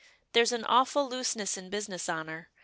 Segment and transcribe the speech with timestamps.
[0.33, 2.49] There's an awful looseness in business honour.